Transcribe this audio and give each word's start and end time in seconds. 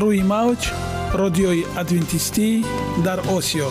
روی 0.00 0.22
موج 0.22 0.70
رادیوی 1.12 1.64
ادوینتیستی 1.76 2.64
در 3.04 3.20
آسیا. 3.20 3.68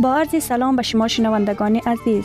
با 0.00 0.14
عرض 0.16 0.44
سلام 0.44 0.76
به 0.76 0.82
شما 0.82 1.08
شنوندگان 1.08 1.76
عزیز. 1.76 2.24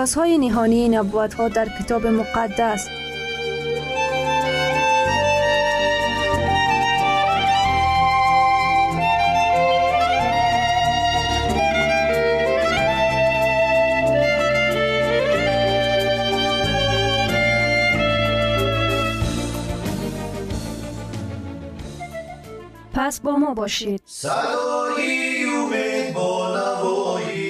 رازهای 0.00 0.38
نهانی 0.38 0.88
نبوت 0.88 1.34
ها 1.34 1.48
در 1.48 1.68
کتاب 1.78 2.06
مقدس. 2.06 2.88
پس 22.94 23.20
با 23.20 23.36
ما 23.36 23.54
باشید. 23.54 24.02
صدای 24.06 25.44
امید 25.44 26.14
با 26.14 26.56
نوای 26.56 27.49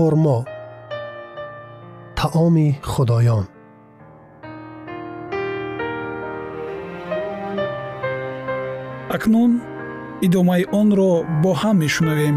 خرما 0.00 0.44
تعام 2.16 2.72
خدایان 2.82 3.46
акнун 9.16 9.52
идомаи 10.26 10.64
онро 10.80 11.12
бо 11.42 11.52
ҳам 11.60 11.76
мешунавем 11.84 12.36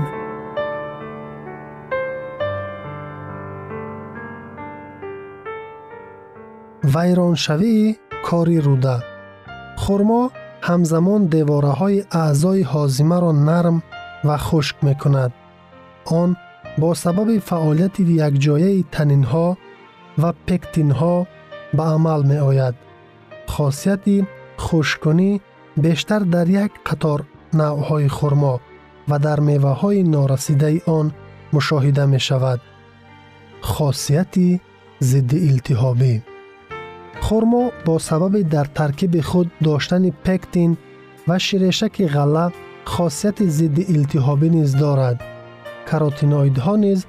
вайроншавии 6.94 7.98
кори 8.28 8.58
руда 8.66 8.98
хурмо 9.84 10.24
ҳамзамон 10.68 11.22
девораҳои 11.36 12.06
аъзои 12.24 12.68
ҳозимаро 12.72 13.32
нарм 13.50 13.78
ва 14.28 14.38
хушк 14.48 14.76
мекунад 14.88 15.32
он 16.22 16.30
бо 16.81 16.89
сабаби 17.03 17.39
фаъолияти 17.49 18.03
якҷояи 18.29 18.81
танинҳо 18.95 19.49
ва 20.23 20.31
пектинҳо 20.47 21.17
ба 21.77 21.85
амал 21.97 22.21
меояд. 22.33 22.77
Хосияти 23.55 24.17
хушккунӣ 24.65 25.31
бештар 25.85 26.23
дар 26.35 26.47
як 26.65 26.73
қатор 26.89 27.21
навъҳои 27.61 28.09
хурмо 28.17 28.55
ва 29.11 29.17
дар 29.27 29.39
меваҳои 29.51 30.03
норасидаи 30.15 30.79
он 30.99 31.07
мушоҳида 31.55 32.05
мешавад. 32.15 32.61
Хосияти 33.73 34.49
зидди 35.11 35.39
илтиҳобӣ. 35.49 36.15
Хурмо 37.25 37.63
бо 37.87 37.95
сабаби 38.09 38.43
дар 38.55 38.67
таркиби 38.79 39.21
худ 39.29 39.49
доштани 39.67 40.11
пектин 40.27 40.71
ва 41.29 41.37
ширешаки 41.47 42.05
ғалла 42.17 42.47
хосияти 42.95 43.45
зидди 43.59 43.83
илтиҳобӣ 43.95 44.49
низ 44.57 44.71
дорад 44.83 45.19
каротиноидҳо 45.90 46.76
низ 46.86 47.00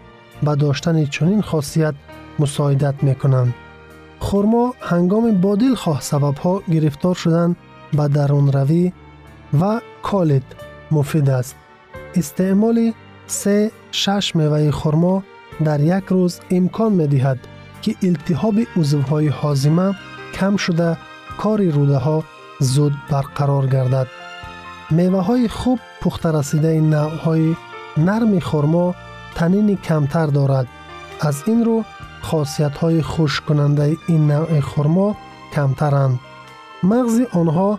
ба 0.44 0.52
доштани 0.62 1.04
чунин 1.14 1.42
хосият 1.50 1.96
мусоидат 2.40 2.96
мекунанд 3.08 3.52
хурмо 4.26 4.64
ҳангоми 4.90 5.32
бодилхоҳ 5.44 5.98
сабабҳо 6.10 6.54
гирифтор 6.72 7.14
шудан 7.22 7.50
ба 7.96 8.04
дарунравӣ 8.16 8.84
ва 9.60 9.74
колит 10.08 10.46
муфид 10.94 11.28
аст 11.40 11.56
истеъмоли 12.20 12.88
се 13.40 13.56
шаш 14.00 14.24
меваи 14.40 14.70
хурмо 14.80 15.14
дар 15.66 15.80
як 15.98 16.06
рӯз 16.16 16.34
имкон 16.58 16.92
медиҳад 17.00 17.38
ки 17.82 17.90
илтиҳоби 18.08 18.64
узвҳои 18.80 19.30
ҳозима 19.40 19.88
кам 20.36 20.54
шуда 20.64 20.90
кори 21.42 21.68
рӯдаҳо 21.76 22.18
зуд 22.72 22.94
барқарор 23.12 23.64
гардад 23.74 24.08
меваҳои 24.98 25.46
хуб 25.58 25.78
пухтарасидаи 26.02 26.80
навъҳои 26.94 27.48
нарми 27.97 28.39
хурмо 28.41 28.93
танини 29.37 29.75
камтар 29.87 30.29
дорад. 30.31 30.67
Аз 31.21 31.37
ин 31.47 31.59
рӯ 31.67 31.77
хосиятҳои 32.27 33.01
хушккунандаи 33.11 33.93
ин 34.13 34.21
навъи 34.31 34.61
хурмо 34.71 35.07
камтаранд. 35.53 36.15
Мағзи 36.89 37.23
онҳо 37.39 37.69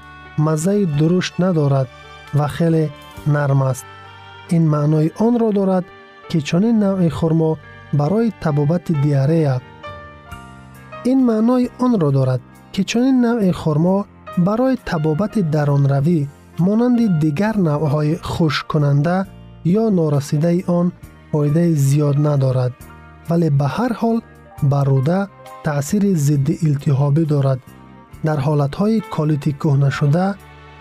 маззаи 0.46 0.82
дурушт 0.98 1.34
надорад 1.42 1.88
ва 2.38 2.48
хеле 2.56 2.84
нарм 3.34 3.60
аст. 3.70 3.86
Ин 4.56 4.64
маънои 4.74 5.08
онро 5.26 5.48
дорад 5.58 5.84
ки 6.30 6.38
чунин 6.48 6.76
навъи 6.84 7.10
хурмо 7.18 7.50
барои 7.98 8.30
табобати 8.42 8.92
диарея. 9.04 9.56
Ин 11.10 11.18
маънои 11.28 11.64
онро 11.84 12.10
дорад 12.16 12.42
ки 12.72 12.82
чунин 12.90 13.16
навъи 13.26 13.52
хурмо 13.52 13.96
барои 14.38 14.76
табобати 14.88 15.42
даронравӣ 15.54 16.20
монанди 16.66 17.06
дигар 17.22 17.56
навъҳои 17.68 18.12
хушккунанда 18.32 19.16
یا 19.66 19.88
نارسیده 19.88 20.64
آن 20.66 20.92
فایده 21.32 21.74
زیاد 21.74 22.26
ندارد 22.26 22.72
ولی 23.30 23.50
به 23.50 23.64
هر 23.64 23.92
حال 23.92 24.20
بر 24.62 24.84
روده 24.84 25.28
تأثیر 25.64 26.14
ضد 26.14 26.50
التهابی 26.66 27.24
دارد. 27.24 27.58
در 28.24 28.36
حالتهای 28.36 29.02
کالیتی 29.10 29.52
کهنه 29.52 29.90
شده 29.90 30.34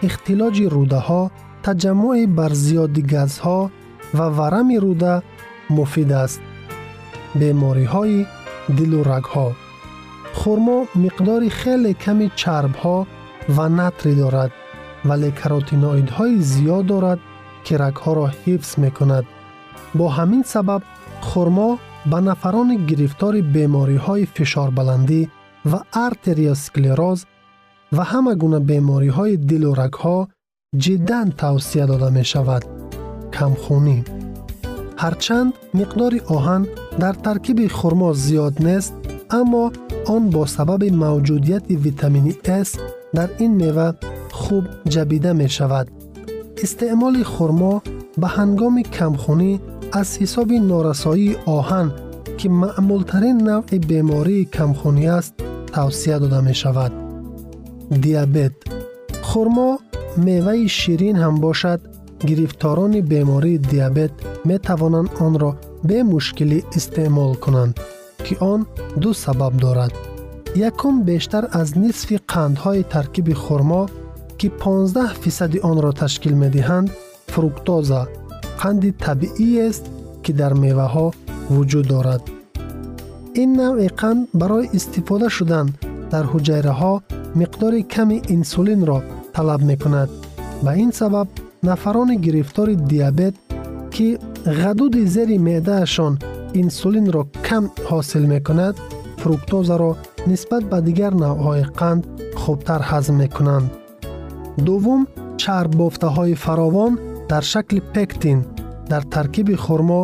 اختلاج 0.03 0.61
روده 0.61 0.95
ها 0.95 1.31
تجمع 1.63 2.25
بر 2.25 2.53
زیادی 2.53 3.01
گازها 3.01 3.71
و 4.13 4.21
ورم 4.21 4.69
روده 4.81 5.21
مفید 5.69 6.11
است. 6.11 6.41
بیماری 7.35 7.83
های 7.83 8.25
دل 8.77 8.93
و 8.93 9.03
رگ 9.03 9.23
ها 9.23 9.51
خورما 10.33 10.85
مقدار 10.95 11.49
خیلی 11.49 11.93
کمی 11.93 12.31
چرب 12.35 12.75
ها 12.75 13.07
که 17.65 17.77
رگ 17.77 17.95
ها 17.95 18.13
را 18.13 18.27
حفظ 18.27 18.79
می 18.79 18.91
کند. 18.91 19.25
با 19.95 20.09
همین 20.09 20.43
سبب 20.43 20.81
خورما 21.21 21.79
به 22.11 22.15
نفران 22.15 22.85
گرفتار 22.85 23.41
بیماری 23.41 23.95
های 23.95 24.25
فشار 24.25 24.69
بلندی 24.69 25.29
و 25.71 25.79
ارتریاسکلراز 25.93 27.25
و 27.91 28.03
همه 28.03 28.35
گونه 28.35 28.59
بیماری 28.59 29.07
های 29.07 29.37
دل 29.37 29.63
و 29.63 29.75
رگ 29.75 29.93
ها 29.93 30.27
جدا 30.77 31.25
توصیه 31.37 31.85
داده 31.85 32.09
می 32.09 32.25
شود. 32.25 32.63
کمخونی 33.33 34.03
هرچند 34.97 35.53
مقدار 35.73 36.21
آهن 36.27 36.67
در 36.99 37.13
ترکیب 37.13 37.71
خورما 37.71 38.13
زیاد 38.13 38.67
نیست 38.67 38.93
اما 39.29 39.71
آن 40.07 40.29
با 40.29 40.45
سبب 40.45 40.83
موجودیت 40.83 41.63
ویتامین 41.69 42.31
S 42.63 42.79
در 43.13 43.29
این 43.37 43.55
میوه 43.55 43.91
خوب 44.31 44.63
جبیده 44.89 45.33
می 45.33 45.49
شود. 45.49 46.04
истеъмоли 46.63 47.23
хурмо 47.33 47.73
ба 48.21 48.27
ҳангоми 48.37 48.83
камхунӣ 48.97 49.51
аз 49.99 50.09
ҳисоби 50.21 50.57
норасоии 50.71 51.37
оҳан 51.57 51.87
ки 52.37 52.47
маъмултарин 52.61 53.37
навъи 53.49 53.77
бемории 53.89 54.49
камхунӣ 54.57 55.03
аст 55.19 55.33
тавсия 55.73 56.17
дода 56.23 56.39
мешавад. 56.49 56.93
Диабет. 58.03 58.55
Хурмо 59.29 59.69
меваи 60.27 60.67
ширин 60.79 61.15
ҳам 61.23 61.35
бошад. 61.45 61.79
Гирифторони 62.27 63.01
бемории 63.11 63.63
диабет 63.71 64.13
метавонанд 64.49 65.09
онро 65.25 65.51
бе 65.87 65.97
мушкилӣ 66.11 66.59
истеъмол 66.77 67.33
кунанд 67.43 67.75
ки 68.25 68.33
он 68.51 68.59
ду 69.01 69.09
сабаб 69.23 69.53
дорад. 69.63 69.93
Якум 70.69 70.95
бештар 71.09 71.43
аз 71.59 71.69
нисфи 71.83 72.17
қандҳои 72.33 72.83
таркиби 72.93 73.33
хурмо 73.43 73.81
ки 74.39 74.47
15 74.49 75.13
фисади 75.23 75.59
онро 75.69 75.91
ташкил 76.01 76.35
медиҳанд 76.43 76.87
фруктоза 77.33 78.01
қанди 78.61 78.89
табииест 79.05 79.83
ки 80.23 80.31
дар 80.39 80.53
меваҳо 80.65 81.07
вуҷуд 81.53 81.85
дорад. 81.93 82.23
Ин 83.41 83.49
навъи 83.61 83.89
қанд 84.01 84.21
барои 84.41 84.69
истифода 84.77 85.27
шудан 85.37 85.67
дар 86.11 86.25
ҳуҷайраҳо 86.33 86.93
миқдори 87.39 87.81
ками 87.93 88.17
инсулинро 88.35 88.99
талаб 89.35 89.61
мекунад. 89.71 90.09
Ба 90.63 90.71
ин 90.83 90.91
сабаб 90.99 91.27
нафарони 91.69 92.15
гирифтори 92.25 92.75
диабет 92.91 93.35
ки 93.93 94.07
ғадуди 94.61 95.03
зери 95.15 95.37
меъдаашон 95.47 96.13
инсулинро 96.61 97.21
кам 97.47 97.63
ҳосил 97.89 98.23
мекунад 98.33 98.75
фруктозаро 99.21 99.91
нисбат 100.29 100.63
ба 100.71 100.77
дигар 100.87 101.13
навъҳои 101.23 101.63
қанд 101.79 102.01
хубтар 102.41 102.81
ҳазм 102.91 103.15
мекунанд 103.23 103.67
дувум 104.57 105.01
чарббофтаҳои 105.41 106.35
фаровон 106.43 106.93
дар 107.29 107.43
шакли 107.51 107.81
пектин. 107.93 108.39
Дар 108.91 109.03
таркиби 109.15 109.55
хӯрмо 109.63 110.01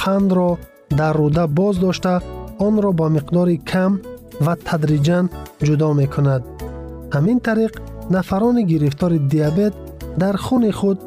қандро 0.00 0.50
дар 0.98 1.14
руда 1.20 1.44
боз 1.58 1.74
дошта 1.84 2.14
онро 2.66 2.90
ба 2.92 3.06
миқдори 3.16 3.56
кам 3.70 3.92
ва 4.44 4.54
тадриҷан 4.66 5.24
ҷудо 5.66 5.88
мекунад. 6.00 6.42
Ҳамин 7.14 7.38
тариқ 7.46 7.72
нафарони 8.14 8.62
гирифтори 8.72 9.18
диабет 9.32 9.74
дар 10.22 10.36
хуни 10.44 10.72
худ 10.78 10.98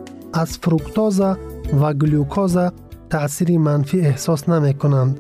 аз 0.42 0.50
фруктоза 0.64 1.32
ва 1.80 1.90
глюкоза 2.02 2.66
таъсири 3.12 3.58
манфӣ 3.68 3.98
эҳсос 4.12 4.42
намекунанд. 4.52 5.14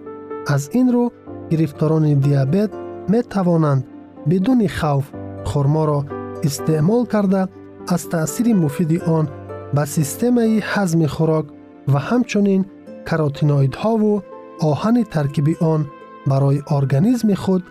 Аз 0.54 0.64
ин 0.80 0.88
рӯ 0.96 1.06
гирифторони 1.52 2.14
диабет 2.26 2.72
метавонанд 3.14 3.82
бидуни 4.30 4.68
хавф 4.78 5.06
хӯрморо 5.50 6.00
истеъмол 6.48 7.04
карда 7.14 7.42
از 7.88 8.10
تأثیر 8.10 8.56
مفید 8.56 9.04
آن 9.04 9.30
به 9.74 9.86
سیستم 9.86 10.39
حزم 10.74 11.07
خوراک 11.07 11.45
و 11.88 12.00
همچنین 12.00 12.66
کروتینوید 13.06 13.75
ها 13.75 13.95
و 13.95 14.22
آهن 14.62 15.04
ترکیبی 15.04 15.56
آن 15.62 15.86
برای 16.28 16.62
ارگانیسم 16.72 17.34
خود 17.34 17.63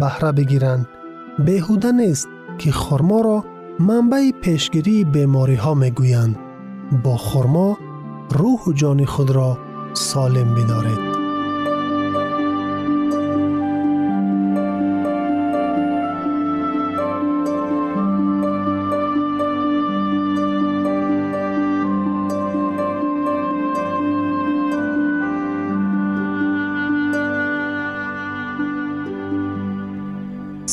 بهره 0.00 0.32
بگیرند. 0.32 0.88
بهوده 1.38 1.92
نیست 1.92 2.28
که 2.58 2.72
خورما 2.72 3.20
را 3.20 3.44
منبع 3.80 4.30
پیشگیری 4.42 5.04
بیماری 5.04 5.54
ها 5.54 5.74
می 5.74 5.90
گویند. 5.90 6.36
با 7.04 7.16
خورما 7.16 7.78
روح 8.30 8.60
و 8.66 8.72
جان 8.72 9.04
خود 9.04 9.30
را 9.30 9.58
سالم 9.94 10.54
بدارید. 10.54 11.13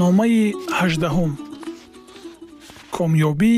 Номаи 0.00 0.42
ҳаждаҳум 0.78 1.32
комёбӣ 2.96 3.54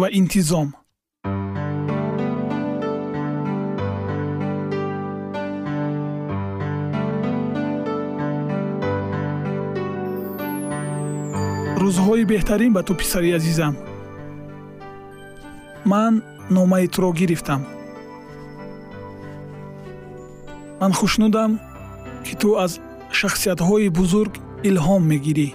ва 0.00 0.08
интизом. 0.20 0.68
Рӯзҳои 11.82 12.24
беҳтарин 12.32 12.70
ба 12.76 12.82
ту 12.86 12.92
писари 13.00 13.30
азизам. 13.38 13.74
Ман 15.90 16.14
номаи 16.56 16.86
туро 16.94 17.10
гирифтам. 17.20 17.60
Ман 20.80 20.92
хушнудам 20.98 21.50
ки 22.24 22.34
ту 22.40 22.48
аз 22.64 22.72
шахсиятҳои 23.18 23.88
бузург 24.00 24.34
илҳом 24.68 25.02
мегирӣ. 25.10 25.48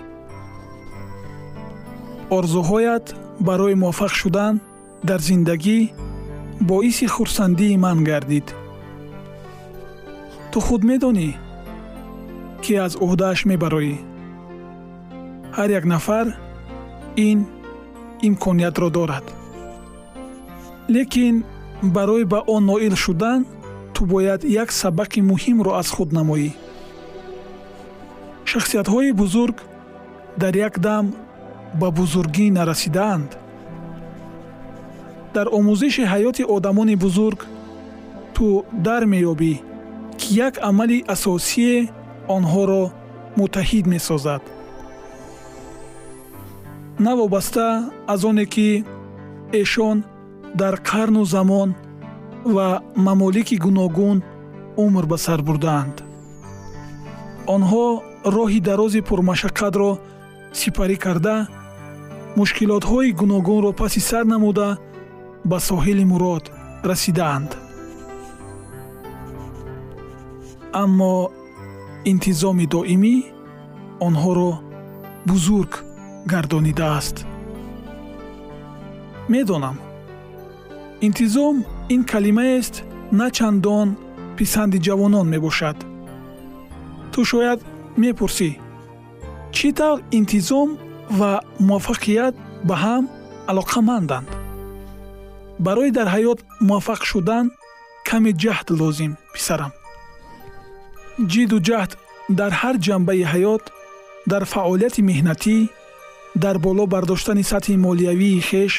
Орзуҳоят 2.37 3.05
барои 3.47 3.75
муваффақ 3.83 4.13
шудан 4.21 4.55
дар 5.07 5.19
зиндагӣ 5.27 5.79
боиси 6.69 7.07
хурсандии 7.15 7.77
ман 7.77 7.97
гардид. 8.09 8.47
Ту 10.51 10.59
худ 10.65 10.81
медонӣ 10.89 11.29
ки 12.63 12.73
аз 12.85 12.93
ӯҳдааш 13.05 13.39
мебароӣ? 13.49 13.95
Ҳар 15.57 15.69
як 15.79 15.85
нафар 15.93 16.25
ин 17.27 17.39
имкониятро 18.27 18.89
дорад. 18.97 19.25
Лекин 20.95 21.35
барои 21.95 22.23
ба 22.23 22.39
он 22.53 22.65
ноил 22.65 22.95
шудан 22.95 23.45
ту 23.93 24.05
бояд 24.05 24.41
як 24.43 24.69
сабақи 24.71 25.21
муҳимро 25.31 25.71
аз 25.81 25.87
худ 25.95 26.09
намоӣ 26.17 26.49
шахсиятҳои 28.53 29.11
бузург 29.21 29.57
дар 30.41 30.53
як 30.67 30.75
дам 30.87 31.05
ба 31.81 31.87
бузургӣ 31.99 32.45
нарасидаанд 32.59 33.29
дар 35.35 35.47
омӯзиши 35.57 36.03
ҳаёти 36.13 36.43
одамони 36.55 36.95
бузург 37.05 37.39
ту 38.35 38.45
дар 38.87 39.03
меёбӣ 39.13 39.53
ки 40.19 40.27
як 40.47 40.53
амали 40.69 40.97
асосие 41.13 41.77
онҳоро 42.35 42.83
муттаҳид 43.39 43.85
месозад. 43.93 44.43
Навобаста 47.05 47.65
аз 48.13 48.21
оне 48.29 48.45
ки 48.53 48.69
эшон 49.61 49.97
дар 50.61 50.75
қарну 50.89 51.23
замон 51.35 51.69
ва 52.55 52.67
мамолики 53.07 53.55
гуногун 53.65 54.17
умр 54.83 55.05
ба 55.11 55.17
сар 55.25 55.39
бурдаанд. 55.47 55.95
Онҳо 57.55 57.87
роҳи 58.25 58.59
дарози 58.69 59.01
пурмашаққатро 59.07 59.91
сипарӣ 60.59 60.97
карда 61.05 61.37
мушкилотҳои 62.39 63.15
гуногунро 63.19 63.71
паси 63.79 64.01
сар 64.09 64.25
намуда 64.33 64.69
ба 65.49 65.57
соҳили 65.69 66.05
мурод 66.11 66.45
расидаанд. 66.89 67.51
Аммо 70.83 71.13
интизоми 72.11 72.65
доимӣ 72.73 73.15
онҳоро 74.07 74.51
бузург 75.29 75.73
гардонидааст. 76.31 77.17
Медонам 79.33 79.77
интизом 81.07 81.55
ин 81.93 82.01
калимаест 82.11 82.75
на 83.19 83.27
чандон 83.37 83.89
писанди 84.37 84.79
ҷавонон 84.87 85.27
мебошад. 85.33 85.77
Ту 87.11 87.19
шояд 87.31 87.59
мепурсӣ. 88.01 88.49
Чӣ 89.55 89.69
тавр 89.77 89.99
интизом 90.17 90.69
ва 91.19 91.31
муваффақият 91.69 92.35
ба 92.67 92.75
ҳам 92.83 93.03
алоқаманданд? 93.51 94.27
Барои 95.65 95.91
дар 95.97 96.07
ҳаёт 96.15 96.39
муваффақ 96.69 97.01
шудан 97.11 97.45
каме 98.07 98.31
ҷаҳд 98.43 98.67
лозим 98.79 99.11
писарам. 99.33 99.71
Ҷидду 101.31 101.57
ҷаҳд 101.67 101.91
дар 102.39 102.51
ҳар 102.61 102.75
ҷанбаи 102.85 103.23
ҳаёт 103.33 103.63
дар 104.31 104.43
фаъолияти 104.53 105.01
меҳнатӣ 105.09 105.57
дар 106.43 106.55
боло 106.65 106.83
бардоштани 106.93 107.43
сатҳи 107.51 107.75
молиявии 107.87 108.45
хеш 108.49 108.73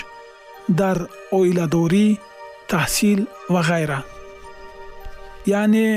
дар 0.80 0.99
оиладорӣ 1.38 2.06
таҳсил 2.71 3.21
ва 3.52 3.61
ғайра. 3.68 4.00
Яъне 5.61 5.88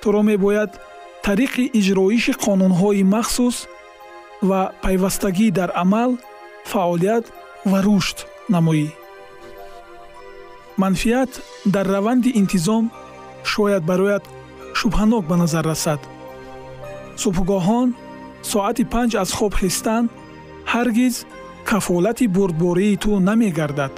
туро 0.00 0.22
мебояд 0.30 0.70
тариқи 1.26 1.64
иҷроиши 1.78 2.32
қонунҳои 2.44 3.02
махсус 3.14 3.56
ва 4.48 4.60
пайвастагӣ 4.82 5.48
дар 5.58 5.70
амал 5.82 6.10
фаъолият 6.70 7.24
ва 7.70 7.78
рушд 7.86 8.18
намоӣ. 8.54 8.88
Манфиат 10.82 11.32
дар 11.74 11.86
раванди 11.94 12.30
интизом 12.40 12.84
шояд 13.52 13.82
барояд 13.90 14.24
шубҳанок 14.78 15.24
ба 15.30 15.36
назар 15.42 15.64
расад. 15.72 16.00
Субҳгоҳон 17.22 17.88
соати 18.50 18.84
панҷ 18.92 19.12
аз 19.22 19.30
хоб 19.38 19.52
хистан 19.60 20.04
ҳаргиз 20.72 21.14
кафолати 21.70 22.26
бурдбории 22.36 23.00
ту 23.02 23.10
намегардад. 23.28 23.94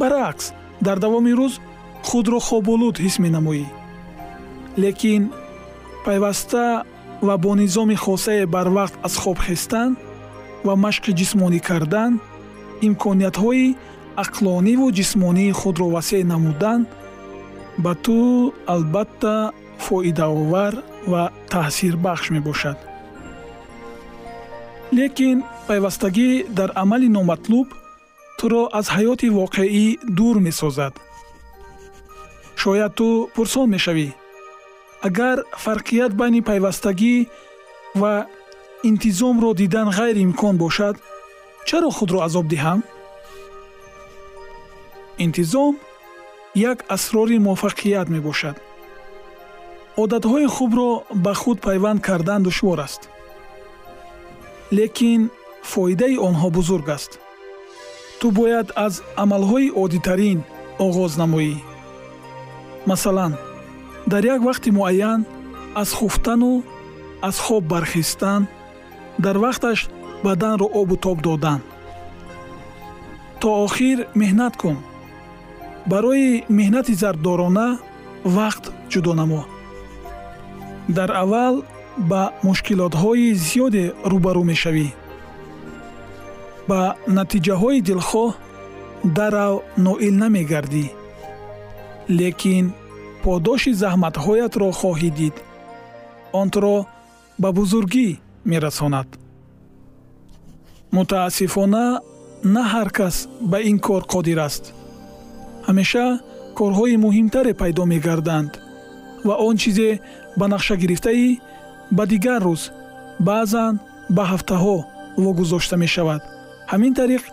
Баръакс 0.00 0.46
дар 0.86 0.96
давоми 1.04 1.32
рӯз 1.40 1.54
худро 2.08 2.38
хоболуд 2.48 2.96
ҳис 3.04 3.16
менамоӣ. 3.24 3.66
Лекин 4.82 5.22
пайваста 6.04 6.84
ва 7.26 7.34
бо 7.42 7.54
низоми 7.54 7.96
хосае 8.04 8.44
барвақт 8.54 8.94
аз 9.06 9.14
хоб 9.22 9.38
хестан 9.46 9.96
ва 10.66 10.74
машқи 10.84 11.10
ҷисмонӣ 11.20 11.60
кардан 11.68 12.12
имкониятҳои 12.86 13.76
ақлониву 14.24 14.86
ҷисмонии 14.98 15.56
худро 15.60 15.86
васеъ 15.94 16.24
намудан 16.32 16.80
ба 17.84 17.92
ту 18.04 18.18
албатта 18.74 19.52
фоидаовар 19.84 20.74
ва 21.10 21.22
таъсирбахш 21.50 22.30
мебошад. 22.34 22.78
Лекин 24.98 25.38
пайвастагӣ 25.68 26.30
дар 26.58 26.70
амали 26.82 27.08
номатлуб 27.16 27.68
туро 28.38 28.62
аз 28.78 28.86
ҳаёти 28.96 29.28
воқеӣ 29.38 29.86
дур 30.18 30.36
месозад. 30.46 30.94
Шояд 32.62 32.92
ту 32.98 33.06
пурсон 33.34 33.66
мешавӣ 33.74 34.08
агар 35.06 35.38
фарқият 35.64 36.12
байни 36.20 36.40
пайвастагӣ 36.48 37.16
ва 38.00 38.14
интизомро 38.90 39.50
дидан 39.60 39.88
ғайриимкон 39.98 40.54
бошад 40.64 40.96
чаро 41.68 41.90
худро 41.98 42.18
азоб 42.26 42.46
диҳам? 42.52 42.80
Интизом 45.24 45.74
як 46.70 46.78
асрори 46.94 47.38
муваффақият 47.46 48.08
мебошад. 48.14 48.56
Одатҳои 50.02 50.46
хубро 50.56 50.90
ба 51.24 51.32
худ 51.40 51.58
пайванд 51.66 52.00
кардан 52.06 52.42
душвор 52.42 52.78
аст. 52.86 53.02
Лекин 54.78 55.30
фоидаи 55.70 56.16
онҳо 56.28 56.48
бузург 56.56 56.88
аст. 56.96 57.12
Ту 58.20 58.26
бояд 58.38 58.68
аз 58.86 58.94
амалҳои 59.22 59.74
оддитарин 59.82 60.38
оғоз 60.86 61.12
намоӣ 61.22 61.54
масалан 62.90 63.32
дар 64.06 64.22
як 64.24 64.40
вақти 64.42 64.70
муайян 64.70 65.24
аз 65.74 65.92
хуфтану 65.92 66.62
аз 67.22 67.38
хоб 67.38 67.64
бархистан 67.64 68.46
дар 69.18 69.36
вақташ 69.36 69.88
баданро 70.24 70.66
обу 70.80 70.96
тоб 70.96 71.22
додан. 71.22 71.60
То 73.40 73.64
охир 73.64 73.98
меҳнат 74.14 74.54
кун. 74.56 74.76
Барои 75.86 76.44
меҳнати 76.48 76.94
зарбдорона 77.02 77.78
вақт 78.36 78.64
ҷудо 78.92 79.12
намо. 79.20 79.42
Дар 80.96 81.10
аввал 81.22 81.54
ба 82.10 82.22
мушкилотҳои 82.46 83.34
зиёде 83.46 83.84
рӯбарӯ 84.12 84.42
мешавӣ. 84.50 84.88
Ба 86.68 86.80
натиҷаҳои 87.16 87.84
дилхоҳ 87.88 88.30
дарав 89.18 89.54
ноил 89.86 90.14
намегардӣ. 90.22 90.86
Лекин 92.18 92.66
подоши 93.24 93.72
заҳматҳоятро 93.82 94.68
хоҳӣ 94.80 95.10
дид. 95.18 95.36
Он 96.40 96.46
туро 96.54 96.76
ба 97.42 97.48
бузургӣ 97.58 98.08
мерасонад. 98.50 99.08
Мутаассифона 100.96 101.84
на 102.54 102.62
ҳар 102.72 102.88
кас 102.98 103.16
ба 103.50 103.58
ин 103.70 103.78
кор 103.86 104.02
қодир 104.12 104.38
аст. 104.48 104.64
Ҳамеша 105.66 106.06
корҳои 106.58 106.96
муҳимтаре 107.04 107.52
пайдо 107.60 107.82
мегарданд 107.92 108.52
ва 109.26 109.34
он 109.48 109.54
чизе 109.62 109.90
ба 110.38 110.46
нақша 110.54 110.74
гирифтаӣ 110.82 111.28
ба 111.96 112.04
дигар 112.12 112.40
рӯз 112.48 112.62
баъзан 113.28 113.74
ба 114.16 114.22
ҳафтаҳо 114.32 114.76
вогузошта 115.24 115.76
мешавад. 115.84 116.22
Ҳамин 116.72 116.92
тариқ 117.00 117.24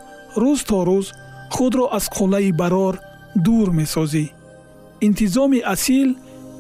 рӯз 0.42 0.60
то 0.70 0.78
рӯз 0.90 1.08
худро 1.56 1.86
аз 1.98 2.06
қуллаи 2.16 2.52
барор 2.62 2.96
дур 3.46 3.68
месозӣ 3.80 4.26
интизоми 5.08 5.60
асил 5.74 6.10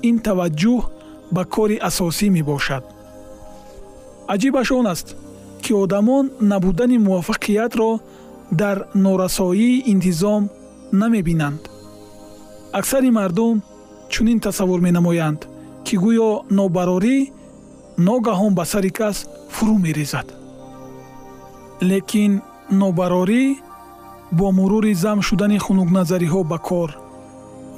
ин 0.10 0.16
таваҷҷӯҳ 0.28 0.82
ба 1.36 1.44
кори 1.56 1.78
асосӣ 1.90 2.28
мебошад. 2.38 2.84
Аҷибаш 4.34 4.68
он 4.80 4.88
аст 4.94 5.08
ки 5.64 5.72
одамон 5.84 6.26
набудани 6.52 6.98
муваффақиятро 7.06 7.90
дар 8.62 8.78
норасоии 9.06 9.84
интизом 9.94 10.44
намебинанд. 11.02 11.62
Аксари 12.80 13.10
мардум 13.18 13.56
чунин 14.14 14.40
тасаввур 14.46 14.80
менамоянд 14.88 15.42
ки 15.86 15.96
гӯё 16.04 16.32
нобарорӣ 16.58 17.18
ногаҳон 18.08 18.54
ба 18.58 18.64
сари 18.72 18.92
кас 19.00 19.18
фурӯ 19.54 19.76
мерезад. 19.86 20.28
Лекин 21.90 22.34
нобарорӣ 22.82 23.44
бо 24.38 24.48
мурури 24.58 24.94
зам 25.04 25.20
шудани 25.28 25.58
хунукназариҳо 25.66 26.42
ба 26.52 26.58
кор 26.70 26.90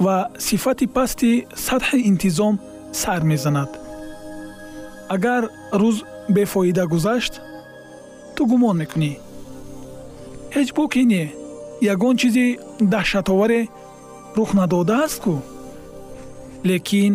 ва 0.00 0.28
сифати 0.38 0.86
пасти 0.86 1.46
сатҳи 1.66 1.98
интизом 2.10 2.54
сар 2.92 3.22
мезанад. 3.22 3.70
Агар 5.14 5.42
рӯз 5.72 5.96
бефоида 6.36 6.84
гузашт 6.86 7.34
ту 8.36 8.46
гумон 8.50 8.76
мекунӣ. 8.82 9.12
Ҳеҷ 10.54 10.68
боке 10.76 11.02
не 11.12 11.24
ягон 11.92 12.14
чизи 12.20 12.46
даҳшатоваре 12.92 13.60
рух 14.36 14.50
надодааст 14.60 15.18
кӯ 15.24 15.36
лекин 16.68 17.12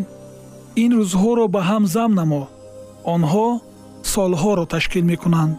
ин 0.83 0.91
рӯзҳоро 0.99 1.45
ба 1.53 1.61
ҳам 1.69 1.83
зам 1.95 2.11
намо. 2.19 2.43
Онҳо 3.13 3.47
солҳоро 4.13 4.65
ташкил 4.73 5.05
мекунанд 5.11 5.57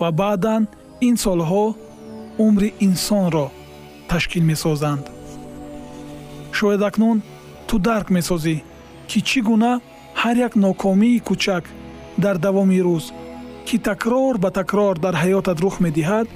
ва 0.00 0.08
баъдан 0.20 0.62
ин 1.08 1.14
солҳо 1.24 1.64
умри 2.46 2.68
инсонро 2.86 3.46
ташкил 4.10 4.44
месозанд 4.50 5.04
шояд 6.52 6.82
акнун 6.88 7.18
ту 7.68 7.74
дарк 7.78 8.08
месозӣ 8.16 8.56
ки 9.08 9.18
чӣ 9.28 9.40
гуна 9.48 9.72
ҳар 10.20 10.36
як 10.46 10.52
нокомии 10.64 11.22
кӯчак 11.28 11.64
дар 12.22 12.36
давоми 12.44 12.80
рӯз 12.86 13.04
ки 13.66 13.76
такрор 13.88 14.34
ба 14.42 14.50
такрор 14.58 14.94
дар 15.04 15.14
ҳаётат 15.22 15.58
рух 15.64 15.76
медиҳад 15.84 16.26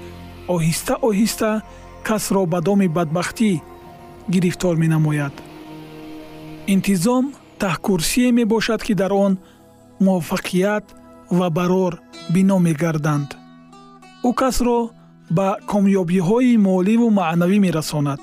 оҳиста 0.55 0.95
оҳиста 1.09 1.51
касро 2.09 2.43
ба 2.53 2.59
доми 2.67 2.89
бадбахтӣ 2.97 3.53
гирифтор 4.35 4.75
менамояд. 4.83 5.35
Интизом 6.75 7.25
таҳкурсие 7.63 8.29
мебошад 8.39 8.81
ки 8.87 8.95
дар 8.95 9.13
он 9.25 9.33
муваффақият 10.07 10.85
ва 11.39 11.49
барор 11.57 11.93
бино 12.35 12.57
мегарданд. 12.67 13.31
Ӯ 14.29 14.31
касро 14.41 14.79
ба 15.37 15.49
комёбиҳои 15.71 16.57
моливу 16.69 17.09
маънавӣ 17.19 17.59
мерасонад. 17.67 18.21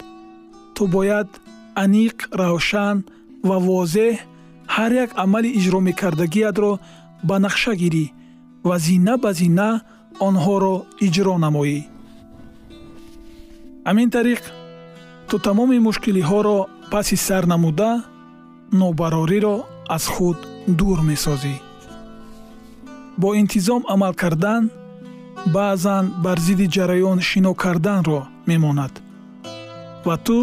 Ту 0.76 0.84
бояд 0.96 1.30
аниқ 1.84 2.18
равшан 2.42 2.98
ва 3.48 3.58
возеҳ 3.70 4.16
ҳар 4.76 4.92
як 5.04 5.10
амали 5.24 5.50
иҷромекардагиатро 5.60 6.72
ба 7.28 7.36
нақша 7.46 7.74
гирӣ 7.82 8.06
ва 8.68 8.76
зина 8.86 9.14
ба 9.24 9.32
зина 9.40 9.70
онҳоро 10.28 10.76
иҷро 11.06 11.36
намоӣ. 11.46 11.80
Ҳамин 13.88 14.10
тариқ. 14.18 14.42
Ту 15.30 15.36
тамоми 15.48 15.78
мушкилиҳоро 15.88 16.58
паси 16.92 17.18
сар 17.28 17.44
намуда 17.54 17.92
нобарориро 18.80 19.56
аз 19.96 20.06
худ 20.14 20.38
дур 20.80 21.00
месозӣ. 21.10 21.56
Бо 23.22 23.30
интизом 23.42 23.82
амал 23.94 24.14
кардан 24.22 24.64
баъзан 25.56 26.06
бар 26.24 26.38
зидди 26.46 26.68
ҷараён 26.76 27.20
шино 27.30 27.52
карданро 27.64 28.20
мемонад 28.50 28.94
ва 30.06 30.16
ту 30.26 30.40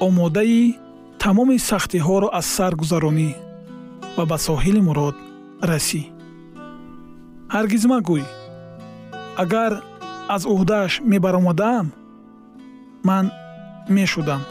омодаи 0.00 0.76
тамоми 1.18 1.58
сахтиҳоро 1.68 2.28
аз 2.38 2.46
сар 2.56 2.72
гузаронӣ 2.80 3.30
ва 4.16 4.24
ба 4.30 4.36
соҳили 4.46 4.80
мурод 4.88 5.16
расӣ. 5.70 6.02
Ҳаргиз 7.54 7.84
магӯй 7.92 8.24
агар 9.42 9.72
аз 10.34 10.42
уҳдааш 10.54 10.92
мебаромадаам 11.10 11.86
ман 13.08 13.24
мешудам. 13.96 14.42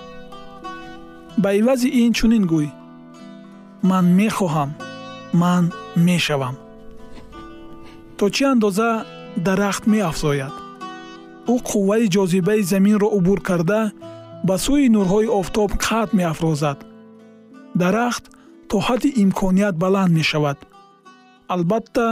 Ба 1.38 1.50
ивази 1.60 1.90
ин 2.02 2.12
чунин 2.18 2.46
гӯй 2.52 2.68
ман 3.90 4.06
мехоҳам 4.20 4.70
ман 5.42 5.64
мешавам. 6.08 6.56
То 8.18 8.26
чӣ 8.36 8.44
андоза 8.54 8.90
дарахт 9.46 9.84
меафзояд? 9.92 10.54
Ӯ 11.54 11.56
қувваи 11.70 12.06
ҷозибаи 12.16 12.62
заминро 12.72 13.08
убур 13.18 13.40
карда 13.48 13.82
ба 14.48 14.56
сӯи 14.64 14.88
нурҳои 14.96 15.28
офтоб 15.40 15.70
қад 15.86 16.10
меафрозад. 16.20 16.80
дарахт 17.82 18.26
то 18.70 18.76
ҳадди 18.88 19.10
имконият 19.24 19.76
баланд 19.84 20.12
мешавад. 20.20 20.58
албатта 21.56 22.08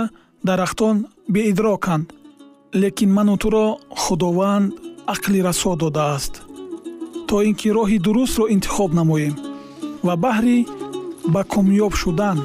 дарахтон 0.47 0.95
беидроканд 1.33 2.05
лекин 2.81 3.11
ману 3.17 3.35
туро 3.43 3.67
худованд 4.01 4.73
ақли 5.13 5.39
расо 5.47 5.71
додааст. 5.83 6.33
то 7.27 7.35
ин 7.47 7.55
ки 7.59 7.69
роҳи 7.77 7.97
дурустро 8.05 8.45
интихоб 8.55 8.91
намоем 8.99 9.35
ва 10.07 10.13
баҳри 10.25 10.57
ба 11.33 11.41
комёб 11.53 11.93
шудан 12.01 12.37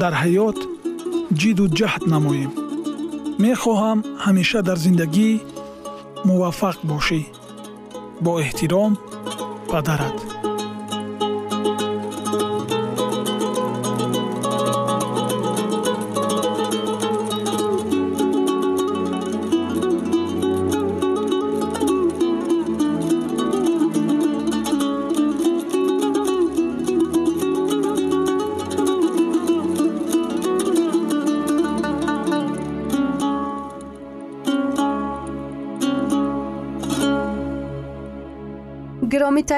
дар 0.00 0.12
ҳаёт 0.22 0.58
ҷидду 1.40 1.64
ҷаҳд 1.78 2.02
намоем. 2.14 2.50
мехоҳам 3.44 3.98
ҳамеша 4.24 4.60
дар 4.68 4.78
зиндагӣ 4.84 5.30
муваффақ 6.28 6.78
бошӣ. 6.90 7.20
бо 8.24 8.32
эҳтиром 8.44 8.92
падарат 9.74 10.33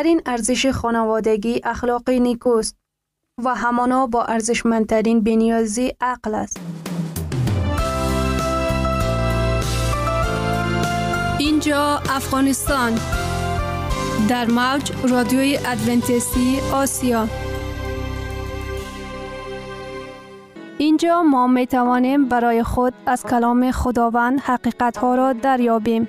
گرامیترین 0.07 0.23
ارزش 0.27 0.66
خانوادگی 0.66 1.61
اخلاقی 1.64 2.21
نیکوست 2.21 2.77
و 3.45 3.55
همانا 3.55 4.07
با 4.07 4.25
ارزشمندترین 4.25 5.21
بنیازی 5.21 5.92
عقل 6.01 6.35
است. 6.35 6.61
اینجا 11.38 12.01
افغانستان 12.11 12.99
در 14.29 14.47
موج 14.47 14.92
رادیوی 15.09 15.59
ادونتیستی 15.66 16.61
آسیا 16.73 17.29
اینجا 20.79 21.23
ما 21.23 21.47
می 21.47 21.66
توانیم 21.66 22.29
برای 22.29 22.62
خود 22.62 22.95
از 23.07 23.23
کلام 23.23 23.71
خداوند 23.71 24.40
حقیقت 24.40 24.97
ها 24.97 25.14
را 25.14 25.33
دریابیم. 25.33 26.09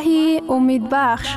وحی 0.00 0.40
امید 0.48 0.88
بخش. 0.90 1.36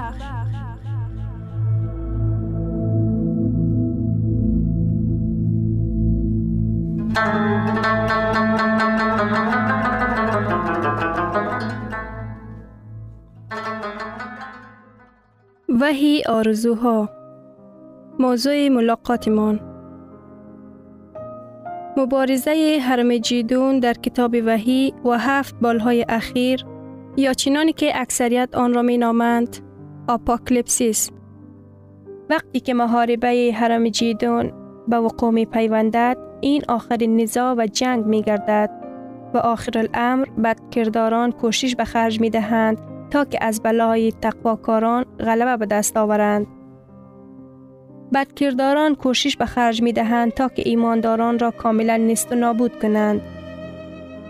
وحی 15.81 16.23
آرزوها. 16.29 17.09
موضوع 18.19 18.69
ملاقاتمان. 18.69 19.59
مبارزه 21.97 22.79
حرم 22.81 23.17
جیدون 23.17 23.79
در 23.79 23.93
کتاب 23.93 24.35
وحی 24.45 24.93
و 25.05 25.19
هفت 25.19 25.55
بالهای 25.61 26.05
اخیر 26.09 26.72
یا 27.17 27.33
چنانی 27.33 27.73
که 27.73 28.01
اکثریت 28.01 28.55
آن 28.55 28.73
را 28.73 28.81
می 28.81 28.97
نامند 28.97 29.57
آپاکلیپسیس 30.07 31.09
وقتی 32.29 32.59
که 32.59 32.73
محاربه 32.73 33.51
حرم 33.55 33.89
جیدون 33.89 34.51
به 34.87 34.97
وقوع 34.97 35.31
می 35.31 35.45
پیوندد 35.45 36.17
این 36.41 36.61
آخرین 36.69 37.21
نزاع 37.21 37.55
و 37.57 37.67
جنگ 37.73 38.05
می 38.05 38.21
گردد 38.21 38.69
و 39.33 39.37
آخر 39.37 39.77
الامر 39.77 40.25
بدکرداران 40.43 41.31
کوشش 41.31 41.75
به 41.75 41.85
خرج 41.85 42.21
می 42.21 42.29
دهند 42.29 42.77
تا 43.11 43.25
که 43.25 43.37
از 43.41 43.61
بلای 43.61 44.11
تقواکاران 44.11 45.03
غلبه 45.19 45.57
به 45.57 45.65
دست 45.65 45.97
آورند. 45.97 46.47
بدکرداران 48.13 48.95
کوشش 48.95 49.37
به 49.37 49.45
خرج 49.45 49.81
می 49.81 49.93
دهند 49.93 50.31
تا 50.31 50.47
که 50.47 50.63
ایمانداران 50.65 51.39
را 51.39 51.51
کاملا 51.51 51.95
نیست 51.95 52.31
و 52.31 52.35
نابود 52.35 52.79
کنند. 52.79 53.21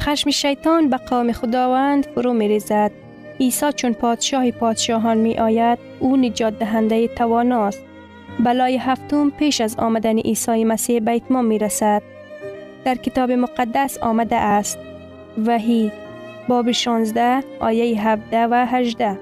خشم 0.04 0.30
شیطان 0.30 0.90
به 0.90 0.98
قوم 0.98 1.32
خداوند 1.32 2.06
فرو 2.16 2.34
می 2.34 2.48
ریزد. 2.48 2.92
عیسی 3.40 3.72
چون 3.76 3.94
پادشاه 3.94 4.52
پادشاهان 4.52 5.18
می 5.18 5.38
آید 5.38 5.80
او 6.00 6.18
نجات 6.18 6.60
دهنده 6.60 7.08
تواناست. 7.08 7.80
بلای 8.40 8.78
هفتم 8.78 9.30
پیش 9.30 9.62
از 9.62 9.76
آمدن 9.76 10.18
عیسی 10.18 10.64
مسیح 10.64 11.00
به 11.00 11.12
اتمام 11.12 11.46
می 11.46 11.60
رسد. 11.60 12.02
در 12.86 12.96
کتاب 12.96 13.32
مقدس 13.32 13.98
آمده 13.98 14.36
است. 14.36 14.78
وحی 15.46 15.92
باب 16.48 16.72
16 16.72 17.44
آیه 17.60 18.08
17 18.08 18.48
و 18.48 18.66
18 18.70 19.20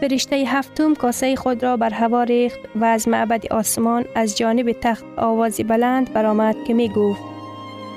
فرشته 0.00 0.36
هفتم 0.36 0.94
کاسه 0.94 1.36
خود 1.36 1.62
را 1.62 1.76
بر 1.76 1.90
هوا 1.90 2.22
ریخت 2.22 2.58
و 2.74 2.84
از 2.84 3.08
معبد 3.08 3.52
آسمان 3.52 4.04
از 4.14 4.38
جانب 4.38 4.72
تخت 4.72 5.04
آوازی 5.16 5.64
بلند 5.64 6.12
برآمد 6.12 6.56
که 6.66 6.74
می 6.74 6.88
گفت 6.88 7.22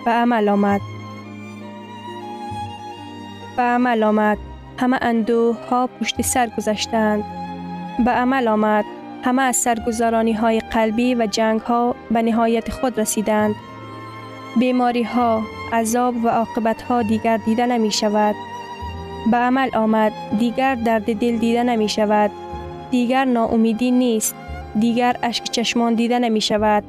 به 0.05 0.11
عمل 0.11 0.49
آمد 0.49 0.81
به 3.57 3.63
عمل 3.63 4.03
آمد. 4.03 4.37
همه 4.77 4.97
اندوه 5.01 5.57
ها 5.69 5.87
پشت 5.87 6.21
سر 6.21 6.49
گذشتند. 6.57 7.23
به 8.05 8.11
عمل 8.11 8.47
آمد. 8.47 8.85
همه 9.23 9.41
از 9.41 9.55
سرگزارانی 9.55 10.33
های 10.33 10.59
قلبی 10.59 11.15
و 11.15 11.27
جنگ 11.31 11.61
ها 11.61 11.95
به 12.11 12.21
نهایت 12.21 12.71
خود 12.71 12.99
رسیدند. 12.99 13.55
بیماری 14.59 15.03
ها 15.03 15.41
عذاب 15.73 16.25
و 16.25 16.27
عاقبت 16.27 16.81
ها 16.81 17.01
دیگر 17.01 17.37
دیده 17.37 17.65
نمی 17.65 17.91
شود 17.91 18.35
به 19.31 19.37
عمل 19.37 19.69
آمد. 19.75 20.11
دیگر 20.39 20.75
درد 20.75 21.05
دل 21.05 21.37
دیده 21.37 21.63
نمی 21.63 21.89
شود 21.89 22.31
دیگر 22.91 23.25
ناامیدی 23.25 23.91
نیست. 23.91 24.35
دیگر 24.79 25.15
اشک 25.23 25.43
چشمان 25.43 25.93
دیده 25.93 26.19
نمی 26.19 26.41
شود 26.41 26.83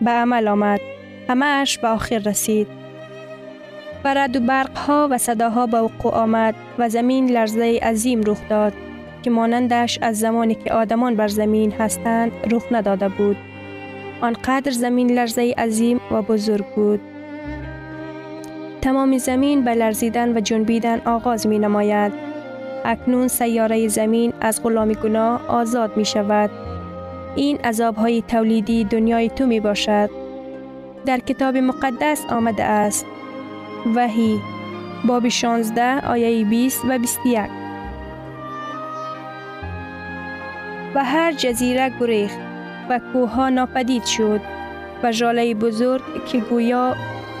به 0.00 0.10
عمل 0.10 0.48
آمد. 0.48 0.80
همه 1.28 1.46
اش 1.46 1.78
به 1.78 1.88
آخر 1.88 2.18
رسید. 2.18 2.79
و 4.04 4.14
رد 4.14 4.36
و 4.36 4.40
برق 4.40 4.78
ها 4.78 5.08
و 5.10 5.18
صداها 5.18 5.66
به 5.66 5.80
وقوع 5.80 6.14
آمد 6.14 6.54
و 6.78 6.88
زمین 6.88 7.30
لرزه 7.30 7.78
عظیم 7.82 8.20
رخ 8.26 8.38
داد 8.48 8.72
که 9.22 9.30
مانندش 9.30 9.98
از 10.02 10.18
زمانی 10.18 10.54
که 10.54 10.72
آدمان 10.72 11.16
بر 11.16 11.28
زمین 11.28 11.72
هستند 11.72 12.32
رخ 12.50 12.62
نداده 12.70 13.08
بود 13.08 13.36
آنقدر 14.20 14.70
زمین 14.70 15.10
لرزه 15.10 15.54
عظیم 15.58 16.00
و 16.10 16.22
بزرگ 16.22 16.64
بود 16.76 17.00
تمام 18.82 19.18
زمین 19.18 19.64
به 19.64 19.74
لرزیدن 19.74 20.36
و 20.36 20.40
جنبیدن 20.40 21.00
آغاز 21.04 21.46
می 21.46 21.58
نماید. 21.58 22.12
اکنون 22.84 23.28
سیاره 23.28 23.88
زمین 23.88 24.32
از 24.40 24.62
غلامی 24.62 24.94
گناه 24.94 25.46
آزاد 25.48 25.96
می 25.96 26.04
شود. 26.04 26.50
این 27.36 27.58
عذاب 27.58 27.96
های 27.96 28.22
تولیدی 28.22 28.84
دنیای 28.84 29.28
تو 29.28 29.46
می 29.46 29.60
باشد. 29.60 30.10
در 31.06 31.18
کتاب 31.18 31.56
مقدس 31.56 32.24
آمده 32.30 32.64
است. 32.64 33.06
وحی 33.86 34.40
باب 35.04 35.28
16 35.28 36.06
آیه 36.06 36.44
20 36.44 36.84
و 36.88 36.98
21 36.98 37.50
و 40.94 41.04
هر 41.04 41.32
جزیره 41.32 41.92
گریخت 42.00 42.38
و 42.90 43.00
کوه 43.12 43.48
ناپدید 43.48 44.04
شد 44.04 44.40
و 45.02 45.12
جاله 45.12 45.54
بزرگ 45.54 46.24
که 46.26 46.40
گویا 46.40 46.96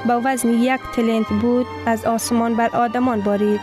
با 0.08 0.20
وزن 0.24 0.48
یک 0.48 0.80
تلنت 0.94 1.26
بود 1.42 1.66
از 1.86 2.04
آسمان 2.04 2.54
بر 2.54 2.70
آدمان 2.76 3.20
بارید. 3.20 3.60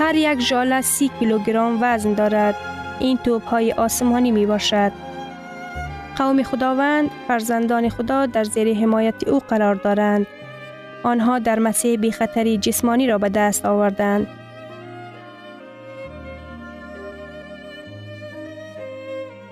هر 0.00 0.14
یک 0.14 0.40
ژاله 0.40 0.80
سی 0.80 1.10
کیلوگرم 1.18 1.78
وزن 1.80 2.14
دارد. 2.14 2.54
این 3.00 3.16
توپ 3.16 3.44
های 3.44 3.72
آسمانی 3.72 4.30
می 4.30 4.46
باشد. 4.46 4.92
قوم 6.16 6.42
خداوند 6.42 7.10
فرزندان 7.28 7.88
خدا 7.88 8.26
در 8.26 8.44
زیر 8.44 8.76
حمایت 8.76 9.28
او 9.28 9.38
قرار 9.38 9.74
دارند. 9.74 10.26
آنها 11.02 11.38
در 11.38 11.58
مسیح 11.58 11.98
بی 11.98 12.12
خطری 12.12 12.58
جسمانی 12.58 13.06
را 13.06 13.18
به 13.18 13.28
دست 13.28 13.66
آوردند. 13.66 14.26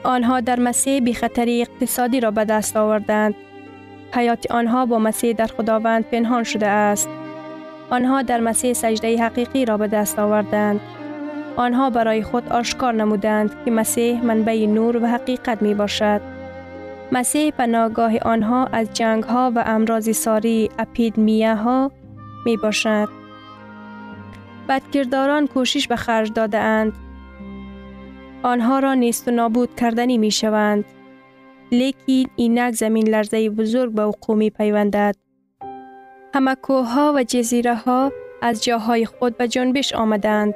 آنها 0.03 0.41
در 0.41 0.59
مسیح 0.59 1.01
بی 1.01 1.15
خطری 1.15 1.61
اقتصادی 1.61 2.21
را 2.21 2.31
به 2.31 2.45
دست 2.45 2.77
آوردند. 2.77 3.35
حیات 4.15 4.51
آنها 4.51 4.87
با 4.87 4.99
مسیح 4.99 5.33
در 5.33 5.47
خداوند 5.47 6.05
پنهان 6.05 6.45
شده 6.45 6.67
است. 6.67 7.09
آنها 7.91 8.23
در 8.23 8.41
مسیح 8.41 8.73
سجده 8.73 9.23
حقیقی 9.23 9.65
را 9.65 9.77
به 9.77 9.89
دست 9.89 10.19
آوردند. 10.19 10.81
آنها 11.57 11.91
برای 11.91 12.23
خود 12.23 12.49
آشکار 12.49 12.95
نمودند 12.95 13.65
که 13.65 13.71
مسیح 13.71 14.25
منبع 14.25 14.67
نور 14.67 14.97
و 14.97 15.07
حقیقت 15.07 15.63
می 15.63 15.75
باشد. 15.75 16.40
مسیح 17.13 17.51
پناهگاه 17.51 18.19
آنها 18.19 18.67
از 18.67 18.93
جنگ 18.93 19.23
ها 19.25 19.53
و 19.55 19.63
امراض 19.67 20.11
ساری 20.17 20.71
اپیدمیه 20.79 21.55
ها 21.55 21.91
می 22.47 22.57
باشد. 22.57 23.09
بدکرداران 24.69 25.47
کوشش 25.47 25.89
به 25.89 25.97
خرج 25.97 26.33
داده 26.33 26.59
اند. 26.59 26.93
آنها 28.43 28.79
را 28.79 28.95
نیست 28.95 29.29
و 29.29 29.31
نابود 29.31 29.77
کردنی 29.77 30.19
می 30.19 30.31
شوند. 30.31 30.85
لیکن 31.73 32.31
اینک 32.37 32.75
زمین 32.75 33.09
لرزه 33.09 33.51
بزرگ 33.51 33.93
به 33.93 34.05
وقوع 34.05 34.37
می 34.37 34.51
پیوندد. 34.51 35.17
همه 36.35 36.57
و 37.15 37.25
جزیره 37.29 37.75
ها 37.75 38.13
از 38.43 38.65
جاهای 38.65 39.07
خود 39.07 39.37
به 39.37 39.49
جنبش 39.49 39.93
آمدند. 39.93 40.55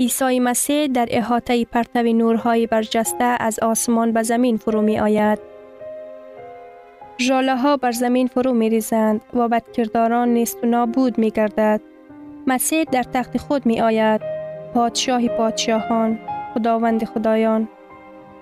عیسی 0.00 0.40
مسیح 0.40 0.86
در 0.86 1.06
احاطه 1.10 1.64
پرتو 1.64 2.02
نورهای 2.02 2.66
برجسته 2.66 3.24
از 3.24 3.58
آسمان 3.58 4.12
به 4.12 4.22
زمین 4.22 4.56
فرو 4.56 4.82
می 4.82 4.98
آید. 5.00 5.55
جاله 7.16 7.56
ها 7.56 7.76
بر 7.76 7.92
زمین 7.92 8.26
فرو 8.26 8.52
می 8.52 8.70
ریزند 8.70 9.20
و 9.34 9.48
بدکرداران 9.48 10.28
نیست 10.28 10.64
و 10.64 10.66
نابود 10.66 11.18
می 11.18 11.30
گردد. 11.30 11.80
مسیح 12.46 12.84
در 12.84 13.02
تخت 13.02 13.36
خود 13.36 13.66
می 13.66 13.80
آید. 13.80 14.20
پادشاه 14.74 15.28
پادشاهان، 15.28 16.18
خداوند 16.54 17.04
خدایان. 17.04 17.68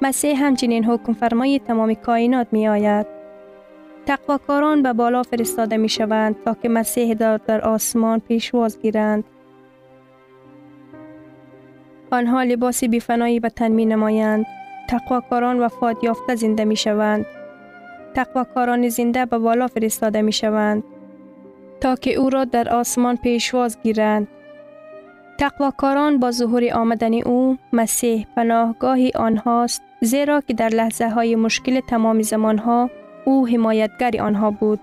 مسیح 0.02 0.44
همچنین 0.44 0.84
حکم 0.84 1.12
فرمای 1.12 1.58
تمام 1.58 1.94
کائنات 1.94 2.46
می 2.52 2.68
آید. 2.68 3.06
تقواکاران 4.06 4.82
به 4.82 4.92
بالا 4.92 5.22
فرستاده 5.22 5.76
می 5.76 5.88
شوند 5.88 6.37
تا 6.44 6.56
که 6.62 6.68
مسیح 6.68 7.14
در, 7.14 7.37
در 7.37 7.60
آسمان 7.60 8.20
پیشواز 8.20 8.80
گیرند. 8.80 9.24
آنها 12.10 12.42
لباس 12.42 12.84
بیفنایی 12.84 13.40
به 13.40 13.48
تن 13.48 13.68
می 13.68 13.87
نمایند. 13.87 14.46
تقواکاران 14.88 15.60
وفات 15.60 16.04
یافته 16.04 16.34
زنده 16.34 16.64
می 16.64 16.76
شوند. 16.76 17.26
تقواکاران 18.14 18.88
زنده 18.88 19.27
به 19.27 19.38
بالا 19.38 19.66
فرستاده 19.66 20.22
می 20.22 20.33
شوند. 20.33 20.83
تا 21.81 21.96
که 21.96 22.14
او 22.14 22.31
را 22.31 22.44
در 22.44 22.68
آسمان 22.68 23.16
پیشواز 23.16 23.79
گیرند. 23.83 24.29
تقواکاران 25.38 26.18
با 26.18 26.31
ظهور 26.31 26.72
آمدن 26.72 27.14
او 27.14 27.59
مسیح 27.72 28.27
پناهگاهی 28.37 29.11
آنهاست 29.14 29.83
زیرا 30.00 30.40
که 30.40 30.55
در 30.55 30.68
لحظه 30.68 31.09
های 31.09 31.37
مشکل 31.37 31.81
تمام 31.81 32.22
زمان 32.22 32.59
ها 32.59 32.90
او 33.24 33.48
حمایتگر 33.48 34.22
آنها 34.22 34.50
بود. 34.50 34.81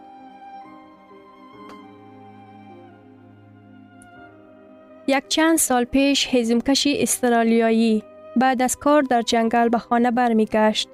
یک 5.07 5.27
چند 5.27 5.57
سال 5.57 5.83
پیش 5.83 6.35
هزمکشی 6.35 7.01
استرالیایی 7.01 8.03
بعد 8.35 8.61
از 8.61 8.75
کار 8.75 9.01
در 9.01 9.21
جنگل 9.21 9.69
به 9.69 9.77
خانه 9.77 10.11
برمیگشت. 10.11 10.89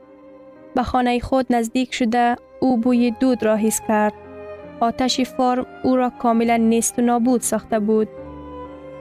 به 0.76 0.84
خانه 0.84 1.20
خود 1.20 1.46
نزدیک 1.50 1.94
شده 1.94 2.36
او 2.60 2.78
بوی 2.78 3.12
دود 3.12 3.46
را 3.46 3.56
حس 3.56 3.82
کرد. 3.88 4.14
آتش 4.80 5.22
فرم 5.22 5.66
او 5.84 5.96
را 5.96 6.10
کاملا 6.10 6.58
نیست 6.58 7.00
و 7.00 7.02
نابود 7.02 7.42
ساخته 7.42 7.80
بود. 7.80 8.08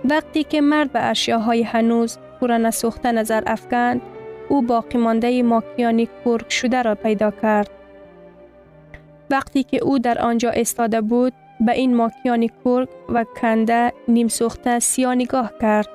وقتی 0.05 0.45
که 0.45 0.61
مرد 0.61 0.93
به 0.93 1.01
اشیاهای 1.03 1.63
هنوز 1.63 2.19
پورا 2.41 2.59
نسوخته 2.59 3.13
نظر 3.13 3.43
افکند 3.47 4.01
او 4.49 4.63
باقی 4.63 4.99
مانده 4.99 5.43
ماکیانی 5.43 6.09
کرک 6.25 6.53
شده 6.53 6.83
را 6.83 6.95
پیدا 6.95 7.31
کرد. 7.31 7.71
وقتی 9.31 9.63
که 9.63 9.85
او 9.85 9.99
در 9.99 10.19
آنجا 10.19 10.51
استاده 10.51 11.01
بود 11.01 11.33
به 11.61 11.73
این 11.73 11.97
ماکیان 11.97 12.49
کرک 12.65 12.89
و 13.09 13.25
کنده 13.41 13.93
نیم 14.09 14.29
سوخته 14.29 14.79
سیا 14.79 15.15
نگاه 15.15 15.53
کرد. 15.61 15.89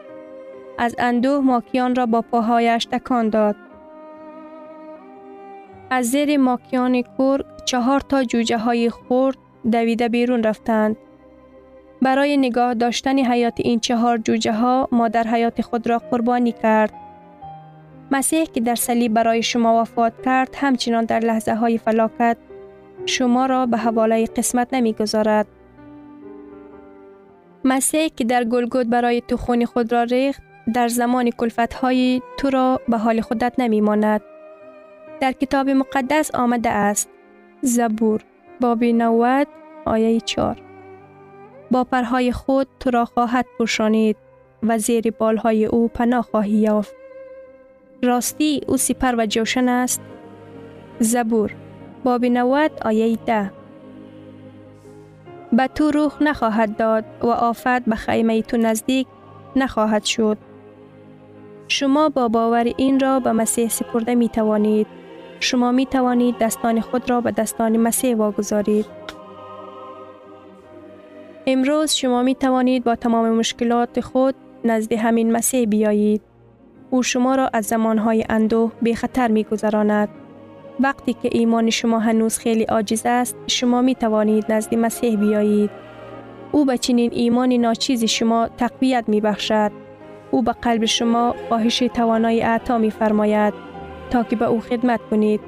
از 0.78 0.96
اندوه 1.00 1.44
ماکیان 1.44 1.96
را 1.96 2.06
با 2.06 2.22
پاهایش 2.22 2.86
تکان 2.86 3.30
داد. 3.30 3.56
از 5.94 6.06
زیر 6.06 6.38
ماکیان 6.38 7.02
کرک 7.02 7.46
چهار 7.66 8.00
تا 8.00 8.24
جوجه 8.24 8.58
های 8.58 8.90
خورد 8.90 9.38
دویده 9.72 10.10
بیرون 10.10 10.44
رفتند. 10.44 10.98
برای 12.02 12.38
نگاه 12.38 12.74
داشتن 12.74 13.20
حیات 13.20 13.54
این 13.58 13.80
چهار 13.80 14.18
جوجه 14.18 14.52
ها 14.52 14.88
مادر 14.92 15.24
حیات 15.24 15.62
خود 15.62 15.90
را 15.90 15.98
قربانی 15.98 16.52
کرد. 16.52 16.94
مسیح 18.12 18.44
که 18.44 18.62
در 18.62 18.76
صلیب 18.76 19.14
برای 19.14 19.44
شما 19.44 19.82
وفات 19.82 20.14
کرد 20.26 20.56
همچنان 20.60 21.06
در 21.06 21.20
لحظه 21.20 21.56
های 21.56 21.78
فلاکت 21.78 22.38
شما 23.06 23.46
را 23.46 23.66
به 23.66 23.78
حواله 23.78 24.26
قسمت 24.26 24.74
نمی 24.74 24.94
گذارد. 24.94 25.48
مسیح 27.64 28.08
که 28.08 28.24
در 28.24 28.44
گلگود 28.44 28.90
برای 28.90 29.22
تو 29.28 29.38
خون 29.38 29.66
خود 29.66 29.92
را 29.92 30.04
ریخت 30.04 30.42
در 30.74 30.88
زمان 30.88 31.30
کلفت 31.30 31.74
های 31.74 32.22
تو 32.38 32.50
را 32.50 32.80
به 32.88 32.98
حال 32.98 33.22
خودت 33.22 33.54
نمی 33.58 33.82
ماند. 33.82 34.22
در 35.22 35.32
کتاب 35.32 35.70
مقدس 35.70 36.36
آمده 36.36 36.70
است. 36.70 37.10
زبور 37.62 38.22
باب 38.62 38.84
90 38.84 39.48
آیه 39.86 40.20
4 40.20 40.62
با 41.72 41.84
پرهای 41.84 42.32
خود 42.32 42.68
تو 42.80 42.92
را 42.92 43.06
خواهد 43.06 43.46
پوشانید 43.58 44.18
و 44.64 44.78
زیر 44.78 45.12
بالهای 45.12 45.66
او 45.66 45.88
پناه 45.88 46.22
خواهی 46.22 46.52
یافت. 46.52 46.96
راستی 48.04 48.62
او 48.68 48.78
سپر 48.78 49.16
و 49.18 49.26
جوشن 49.26 49.70
است. 49.70 50.02
زبور 51.00 51.56
باب 52.04 52.26
90 52.26 52.72
آیه 52.86 53.18
10 53.26 53.52
به 55.54 55.68
تو 55.68 55.92
روح 55.92 56.24
نخواهد 56.24 56.78
داد 56.78 57.06
و 57.22 57.28
آفت 57.28 57.86
به 57.86 57.96
خیمه 57.96 58.42
تو 58.42 58.58
نزدیک 58.58 59.08
نخواهد 59.56 60.04
شد. 60.04 60.38
شما 61.68 62.10
با 62.10 62.28
باور 62.28 62.74
این 62.78 63.00
را 63.00 63.20
به 63.20 63.32
مسیح 63.32 63.70
سپرده 63.70 64.16
می 64.16 64.30
توانید. 64.30 65.01
شما 65.44 65.72
می 65.72 65.86
توانید 65.86 66.38
دستان 66.38 66.82
خود 66.82 67.10
را 67.10 67.22
به 67.22 67.32
دستان 67.32 67.78
مسیح 67.78 68.16
واگذارید. 68.16 68.86
امروز 71.48 71.92
شما 71.92 72.24
می 72.24 72.36
توانید 72.36 72.84
با 72.84 72.96
تمام 72.96 73.30
مشکلات 73.30 74.00
خود 74.00 74.36
نزد 74.66 74.94
همین 74.94 75.32
مسیح 75.32 75.66
بیایید. 75.66 76.22
او 76.90 77.04
شما 77.04 77.36
را 77.36 77.50
از 77.54 77.66
زمانهای 77.66 78.26
اندوه 78.30 78.72
به 78.82 78.96
خطر 78.96 79.28
می 79.28 79.44
گذراند. 79.44 80.10
وقتی 80.80 81.14
که 81.14 81.30
ایمان 81.32 81.70
شما 81.70 82.00
هنوز 82.00 82.38
خیلی 82.38 82.64
عاجز 82.64 83.02
است 83.06 83.36
شما 83.48 83.82
می 83.82 83.96
توانید 83.96 84.52
نزد 84.52 84.76
مسیح 84.76 85.16
بیایید 85.16 85.70
او 86.52 86.66
به 86.66 86.78
چنین 86.78 87.12
ایمان 87.14 87.54
ناچیز 87.54 88.04
شما 88.04 88.48
تقویت 88.58 89.04
می 89.08 89.22
بخشد 89.22 89.72
او 90.32 90.42
به 90.42 90.52
قلب 90.52 90.86
شما 90.86 91.36
خواهش 91.48 91.78
توانای 91.80 92.42
اعطا 92.42 92.78
می 92.78 92.92
فرماید 92.92 93.71
تا 94.12 94.24
که 94.24 94.36
به 94.36 94.46
او 94.46 94.60
خدمت 94.60 95.00
کنید 95.12 95.40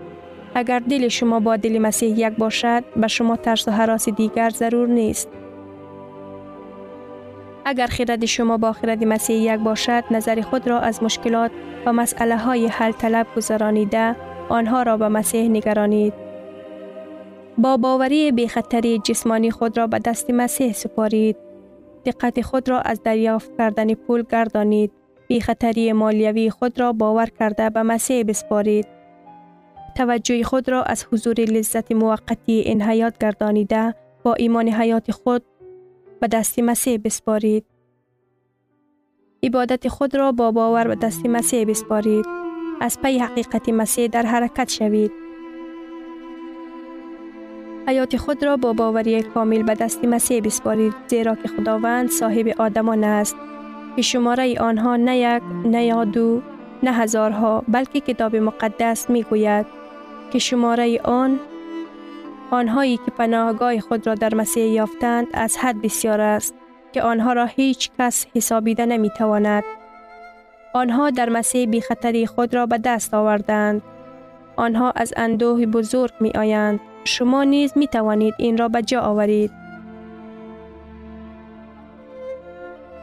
اگر 0.55 0.79
دل 0.79 1.07
شما 1.07 1.39
با 1.39 1.55
دل 1.55 1.79
مسیح 1.79 2.19
یک 2.19 2.33
باشد 2.37 2.83
به 2.95 3.07
شما 3.07 3.35
ترس 3.35 3.67
و 3.67 3.71
حراس 3.71 4.09
دیگر 4.09 4.49
ضرور 4.49 4.87
نیست 4.87 5.29
اگر 7.65 7.87
خرد 7.87 8.25
شما 8.25 8.57
با 8.57 8.71
خرد 8.71 9.03
مسیح 9.03 9.53
یک 9.53 9.59
باشد 9.59 10.03
نظر 10.11 10.41
خود 10.41 10.67
را 10.67 10.79
از 10.79 11.03
مشکلات 11.03 11.51
و 11.85 11.93
مسئله 11.93 12.37
های 12.37 12.67
حل 12.67 12.91
طلب 12.91 13.27
گذرانیده 13.35 14.15
آنها 14.49 14.83
را 14.83 14.97
به 14.97 15.07
مسیح 15.07 15.49
نگرانید. 15.49 16.13
با 17.57 17.77
باوری 17.77 18.31
بیخطری 18.31 18.99
جسمانی 18.99 19.51
خود 19.51 19.77
را 19.77 19.87
به 19.87 19.99
دست 19.99 20.29
مسیح 20.29 20.73
سپارید. 20.73 21.35
دقت 22.05 22.41
خود 22.41 22.69
را 22.69 22.81
از 22.81 23.03
دریافت 23.03 23.57
کردن 23.57 23.93
پول 23.93 24.23
گردانید. 24.31 24.91
بیخطری 25.27 25.93
مالیوی 25.93 26.49
خود 26.49 26.79
را 26.79 26.93
باور 26.93 27.25
کرده 27.39 27.69
به 27.69 27.83
مسیح 27.83 28.23
بسپارید. 28.23 28.87
توجه 29.97 30.43
خود 30.43 30.69
را 30.69 30.83
از 30.83 31.05
حضور 31.11 31.39
لذت 31.39 31.91
موقتی 31.91 32.51
این 32.51 32.81
حیات 32.81 33.17
گردانیده 33.17 33.95
با 34.23 34.33
ایمان 34.33 34.69
حیات 34.69 35.11
خود 35.11 35.43
به 36.19 36.27
دست 36.27 36.59
مسیح 36.59 36.99
بسپارید. 37.03 37.65
عبادت 39.43 39.87
خود 39.87 40.15
را 40.15 40.31
با 40.31 40.51
باور 40.51 40.87
به 40.87 40.95
دست 40.95 41.25
مسیح 41.25 41.65
بسپارید. 41.65 42.25
از 42.81 43.01
پی 43.01 43.17
حقیقت 43.17 43.69
مسیح 43.69 44.07
در 44.07 44.25
حرکت 44.25 44.69
شوید. 44.69 45.11
حیات 47.87 48.17
خود 48.17 48.43
را 48.43 48.57
با 48.57 48.73
باوری 48.73 49.23
کامل 49.23 49.63
به 49.63 49.73
دست 49.73 50.05
مسیح 50.05 50.41
بسپارید 50.41 50.93
زیرا 51.07 51.35
که 51.35 51.47
خداوند 51.47 52.09
صاحب 52.09 52.47
آدمان 52.57 53.03
است 53.03 53.35
که 53.95 54.01
شماره 54.01 54.59
آنها 54.59 54.95
نه 54.95 55.17
یک 55.17 55.43
نه 55.65 56.05
دو 56.05 56.41
نه 56.83 56.91
هزارها 56.91 57.63
بلکه 57.67 57.99
کتاب 57.99 58.35
مقدس 58.35 59.09
می 59.09 59.23
گوید 59.23 59.65
که 60.31 60.39
شماره 60.39 61.01
آن 61.03 61.39
آنهایی 62.51 62.97
که 62.97 63.11
پناهگاه 63.11 63.79
خود 63.79 64.07
را 64.07 64.15
در 64.15 64.35
مسیح 64.35 64.63
یافتند 64.63 65.27
از 65.33 65.57
حد 65.57 65.81
بسیار 65.81 66.21
است 66.21 66.55
که 66.91 67.01
آنها 67.01 67.33
را 67.33 67.45
هیچ 67.45 67.89
کس 67.99 68.25
حسابیده 68.35 68.85
نمی 68.85 69.09
تواند. 69.09 69.63
آنها 70.73 71.09
در 71.09 71.29
مسیح 71.29 71.65
بی 71.65 71.81
خطری 71.81 72.27
خود 72.27 72.53
را 72.53 72.65
به 72.65 72.77
دست 72.77 73.13
آوردند. 73.13 73.81
آنها 74.55 74.91
از 74.91 75.13
اندوه 75.17 75.65
بزرگ 75.65 76.11
می 76.19 76.31
آیند. 76.31 76.79
شما 77.03 77.43
نیز 77.43 77.73
می 77.75 77.87
توانید 77.87 78.33
این 78.37 78.57
را 78.57 78.67
به 78.67 78.81
جا 78.81 79.01
آورید. 79.01 79.62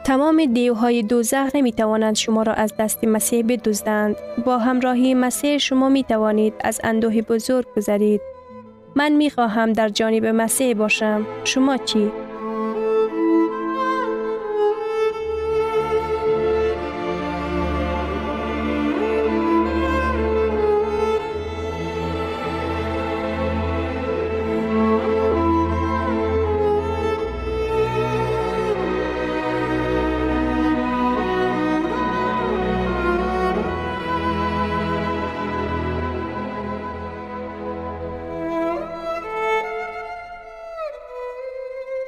تمام 0.03 0.45
دیوهای 0.45 1.03
دوزخ 1.03 1.49
نمی 1.55 1.71
توانند 1.71 2.15
شما 2.15 2.43
را 2.43 2.53
از 2.53 2.73
دست 2.79 3.03
مسیح 3.03 3.45
بدزدند. 3.47 4.15
با 4.45 4.57
همراهی 4.57 5.13
مسیح 5.13 5.57
شما 5.57 5.89
می 5.89 6.03
توانید 6.03 6.53
از 6.63 6.81
اندوه 6.83 7.21
بزرگ 7.21 7.65
گذرید. 7.75 8.21
من 8.95 9.11
می 9.11 9.29
خواهم 9.29 9.73
در 9.73 9.89
جانب 9.89 10.25
مسیح 10.25 10.73
باشم. 10.73 11.25
شما 11.43 11.77
چی؟ 11.77 12.11